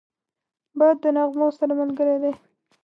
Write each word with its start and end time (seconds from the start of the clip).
باد 0.77 0.97
د 1.03 1.05
نغمو 1.15 1.47
سره 1.59 1.73
ملګری 1.79 2.17
دی 2.23 2.31